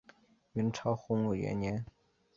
[0.51, 1.85] 明朝洪武元年。